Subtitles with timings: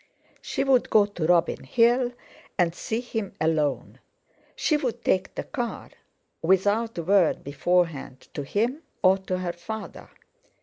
[0.41, 2.13] She would go to Robin Hill
[2.57, 3.99] and see him—alone;
[4.55, 5.91] she would take the car,
[6.41, 10.09] without word beforehand to him or to her father.